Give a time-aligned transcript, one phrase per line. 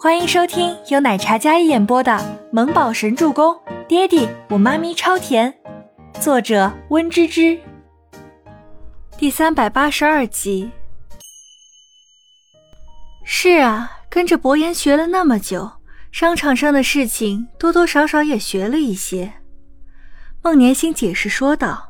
[0.00, 2.12] 欢迎收听由奶茶嘉一演播的
[2.52, 3.52] 《萌宝神助攻》，
[3.88, 5.52] 爹地我妈咪超甜，
[6.20, 7.58] 作者温芝芝。
[9.16, 10.70] 第三百八十二集。
[13.24, 15.68] 是啊，跟着博言学了那么久，
[16.12, 19.32] 商场上的事情多多少少也学了一些。
[20.42, 21.88] 孟年星解释说道：“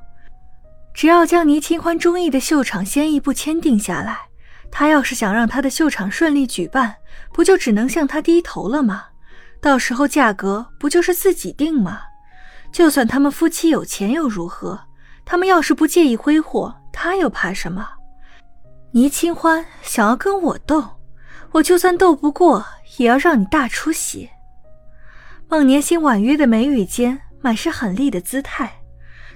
[0.95, 4.28] 只要将倪清欢中意的秀场先一步签订下来。”
[4.71, 6.97] 他要是想让他的秀场顺利举办，
[7.33, 9.07] 不就只能向他低头了吗？
[9.61, 12.01] 到时候价格不就是自己定吗？
[12.71, 14.79] 就算他们夫妻有钱又如何？
[15.25, 17.89] 他们要是不介意挥霍，他又怕什么？
[18.93, 20.83] 倪清欢想要跟我斗，
[21.53, 22.65] 我就算斗不过，
[22.99, 24.31] 也要让你大出血。
[25.49, 28.81] 孟年星婉约的眉宇间满是狠厉的姿态，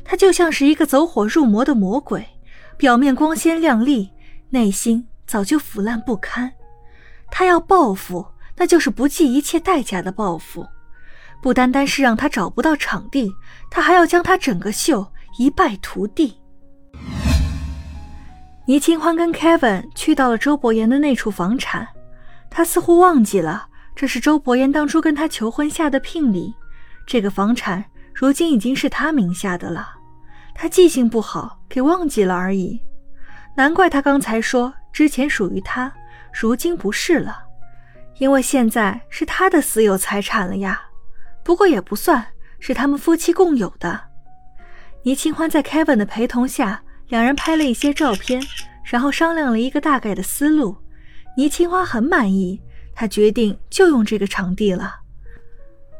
[0.04, 2.26] 他就像是一个走火入魔的魔鬼，
[2.76, 4.12] 表面光鲜亮丽，
[4.50, 5.08] 内心。
[5.26, 6.52] 早就腐烂不堪，
[7.30, 8.26] 他要报复，
[8.56, 10.66] 那就是不计一切代价的报复，
[11.40, 13.32] 不单单是让他找不到场地，
[13.70, 15.06] 他还要将他整个秀
[15.38, 16.38] 一败涂地。
[18.66, 21.88] 倪清欢跟 Kevin 去到了周伯言的那处房产，
[22.48, 26.54] 他似乎忘记了这是周伯言当初跟他求婚下的聘礼，
[27.06, 27.84] 这个房产
[28.14, 29.88] 如今已经是他名下的了，
[30.54, 32.80] 他记性不好，给忘记了而已。
[33.56, 35.92] 难怪他刚才说之前属于他，
[36.32, 37.42] 如今不是了，
[38.18, 40.82] 因为现在是他的私有财产了呀。
[41.42, 42.24] 不过也不算
[42.60, 44.00] 是他们夫妻共有的。
[45.02, 48.40] 倪清欢在 Kevin 的陪同下，两人拍了一些照片，
[48.84, 50.76] 然后商量了一个大概的思路。
[51.36, 52.62] 倪清欢很满意，
[52.94, 55.00] 他决定就用这个场地了。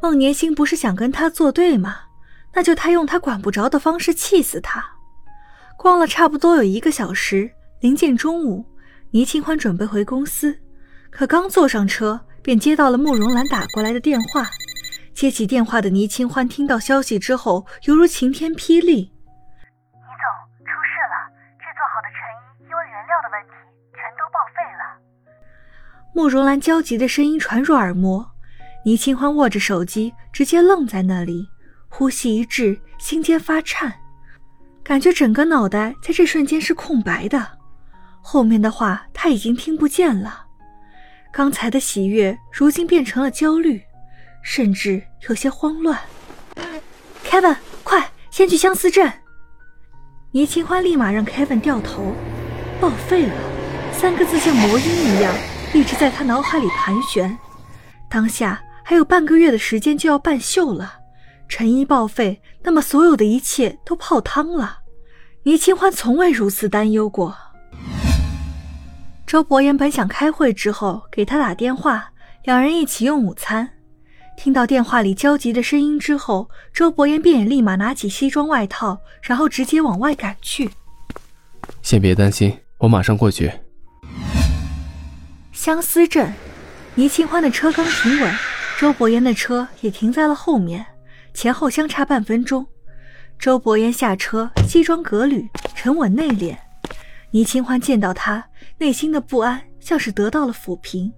[0.01, 1.97] 孟年星不是想跟他作对吗？
[2.53, 4.85] 那就他用他管不着的方式气死他。
[5.75, 8.63] 逛了差不多有一个小时，临近中午，
[9.13, 10.57] 倪清欢准备回公司，
[11.11, 14.47] 可刚坐上车，便接到了慕容兰打过来的电话。
[15.13, 18.95] 接起电话的倪清欢听到消息之后，犹如晴天霹雳
[19.93, 20.25] ：“倪总，
[20.65, 21.29] 出事了！
[21.59, 22.17] 制作好的成
[22.57, 23.53] 衣因为原料的问题，
[23.93, 24.97] 全都报废了。”
[26.15, 28.27] 慕容兰焦急的声音传入耳膜，
[28.83, 31.47] 倪清欢握着手机，直接愣在那里，
[31.87, 33.93] 呼吸一滞，心尖发颤。
[34.83, 37.59] 感觉整个脑袋在这瞬间是空白的，
[38.25, 40.45] 后面的话他已经听不见了。
[41.31, 43.83] 刚才的喜悦如今变成了焦虑，
[44.41, 45.99] 甚至有些慌乱。
[47.25, 49.11] Kevin，快先去相思镇！
[50.31, 52.15] 倪清欢立马让 Kevin 掉头。
[52.79, 53.33] 报废了，
[53.91, 55.33] 三个字像魔音一样
[55.73, 57.37] 一直在他脑海里盘旋。
[58.09, 60.99] 当下还有半个月的时间就要办秀了。
[61.49, 64.79] 陈一报废，那么所有的一切都泡汤了。
[65.43, 67.35] 倪清欢从未如此担忧过。
[69.33, 72.11] 周伯言本想开会之后给他打电话，
[72.43, 73.67] 两人一起用午餐。
[74.37, 80.69] 听到电话里焦急的声音之后，周伯言便也立马拿起西装外套，然后直接往外赶去。
[81.81, 83.51] 先别担心，我马上过去。
[85.51, 86.31] 相思镇，
[86.93, 88.31] 倪清欢的车刚停稳，
[88.77, 90.85] 周伯言的车也停在了后面。
[91.33, 92.67] 前后相差半分钟，
[93.39, 96.55] 周伯言下车，西装革履，沉稳内敛。
[97.33, 98.45] 倪清欢见到他，
[98.77, 101.11] 内心的不安像是得到了抚平。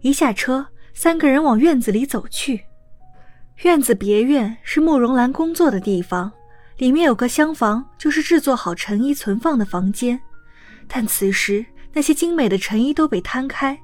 [0.00, 2.64] 一下车，三个人往院子里走去。
[3.62, 6.32] 院子别院是慕容兰工作的地方，
[6.78, 10.20] 里面有个厢房，就是制作好成衣存放的房间。
[10.88, 13.78] 但此时那些精美的成衣都被摊开，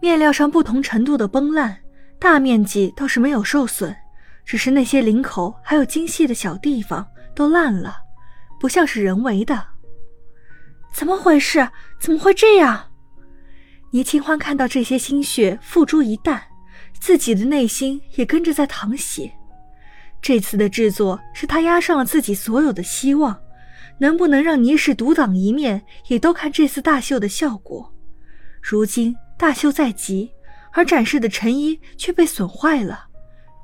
[0.00, 1.76] 面料上不同程度的崩烂，
[2.18, 3.94] 大面积倒是没有受损。
[4.46, 7.98] 只是那些领口还有精细的小地方都烂了，
[8.58, 9.75] 不像是人为的。
[10.96, 11.68] 怎么回事？
[12.00, 12.90] 怎么会这样？
[13.90, 16.40] 倪清欢看到这些心血付诸一旦，
[16.98, 19.30] 自己的内心也跟着在淌血。
[20.22, 23.38] 这次的制作是他压上了自己所有的希望，
[23.98, 27.92] 能不能让倪氏独当一面，也都看这次大秀的效果。
[28.62, 30.32] 如今大秀在即，
[30.72, 33.08] 而展示的成衣却被损坏了。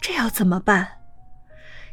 [0.03, 0.87] 这要怎么办？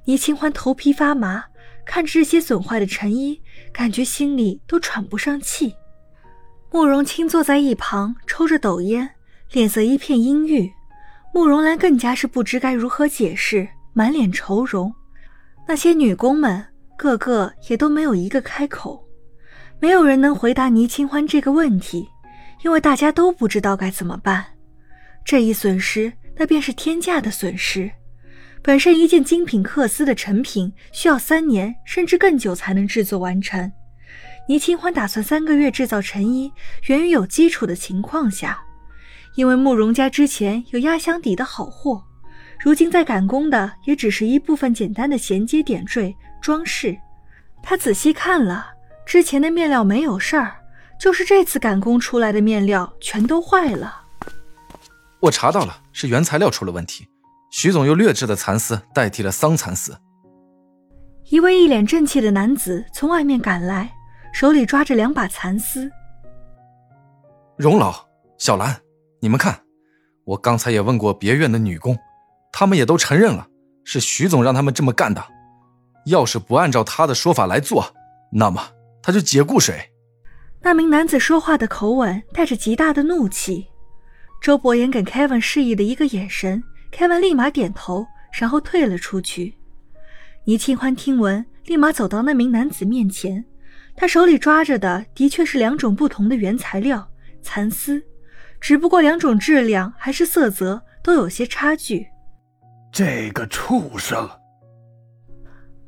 [0.03, 1.45] 倪清欢头皮发麻，
[1.85, 3.41] 看着这些损坏的成衣，
[3.73, 5.73] 感觉心里都喘不上气。
[6.71, 9.09] 慕容清坐在一旁抽着斗烟，
[9.51, 10.71] 脸色一片阴郁。
[11.33, 14.93] 慕容兰更加是不知该如何解释，满脸愁容。
[15.67, 16.65] 那些女工们
[16.97, 19.07] 个个也都没有一个开口，
[19.79, 22.09] 没有人能回答倪清欢这个问题，
[22.63, 24.45] 因为大家都不知道该怎么办。
[25.23, 27.89] 这一损失，那便是天价的损失。
[28.61, 33.71] 本身一件精品缂丝的成品需要三年甚至更久才能制作完成，
[34.47, 36.51] 倪清欢打算三个月制造成衣，
[36.87, 38.61] 源于有基础的情况下，
[39.35, 42.03] 因为慕容家之前有压箱底的好货，
[42.59, 46.97] 如今在赶工的也只是一部分简单的衔接点缀装饰。
[47.63, 48.67] 他仔细看了，
[49.05, 50.57] 之前的面料没有事儿，
[50.99, 54.01] 就是这次赶工出来的面料全都坏了。
[55.21, 57.07] 我查到了，是原材料出了问题。
[57.49, 59.97] 徐总用劣质的蚕丝代替了桑蚕丝。
[61.29, 63.91] 一位一脸正气的男子从外面赶来，
[64.33, 65.89] 手里抓着两把蚕丝。
[67.55, 67.93] 荣老、
[68.37, 68.75] 小兰，
[69.19, 69.59] 你们看，
[70.23, 71.97] 我刚才也问过别院的女工，
[72.51, 73.47] 他们也都承认了，
[73.83, 75.23] 是徐总让他们这么干的。
[76.05, 77.93] 要是不按照他的说法来做，
[78.31, 78.69] 那么
[79.01, 79.91] 他就解雇谁？
[80.61, 83.67] 那名男子说话的口吻带着极大的怒气。
[84.41, 89.55] 周伯言给 Kevin 示意的一个眼神，Kevin 立马点头，然后退了出去。
[90.45, 93.43] 倪清欢听闻，立马走到那名男子面前，
[93.95, 97.07] 他手里抓着的的确是两种不同的原材料
[97.41, 98.03] 蚕丝，
[98.59, 102.07] 只不过两种质量还是色泽都有些差距。
[102.91, 104.27] 这个畜生！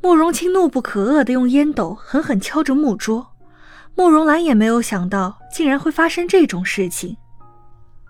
[0.04, 3.36] 慕容清怒不可遏地用烟斗狠狠敲着木桌，
[3.96, 7.18] 慕容兰也没有想到竟然会发生这种事情。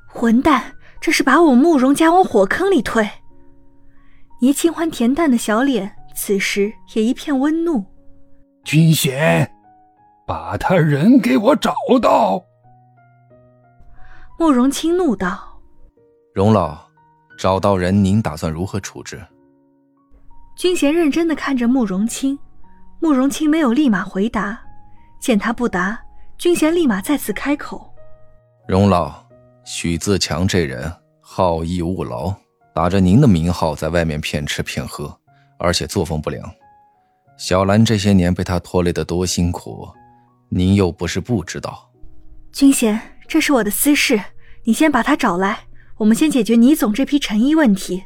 [0.08, 3.10] 混蛋，这是把我慕容家往火坑里推！
[4.40, 7.84] 倪清欢恬淡的小脸此时也一片温怒。
[8.64, 9.52] 君贤，
[10.28, 12.44] 把他人给我找到！
[14.38, 15.60] 慕容清怒道
[16.34, 16.78] ：“荣老，
[17.38, 19.20] 找到人，您打算如何处置？”
[20.56, 22.38] 君贤认真的看着慕容清，
[23.00, 24.60] 慕容清没有立马回答，
[25.20, 26.00] 见他不答，
[26.38, 27.92] 君贤立马再次开口
[28.68, 29.21] ：“荣老。”
[29.74, 32.36] 许自强这人好逸恶劳，
[32.76, 35.18] 打着您的名号在外面骗吃骗喝，
[35.58, 36.44] 而且作风不良。
[37.38, 39.88] 小兰这些年被他拖累的多辛苦，
[40.50, 41.90] 您又不是不知道。
[42.52, 44.22] 君贤，这是我的私事，
[44.66, 45.60] 你先把他找来，
[45.96, 48.04] 我们先解决倪总这批陈衣问题。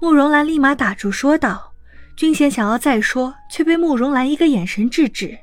[0.00, 1.74] 慕容兰立马打住说道。
[2.16, 5.38] 君贤想要再说，却被慕容兰一个眼神制止。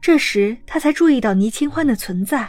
[0.00, 2.48] 这时他才注意到倪清欢的存在。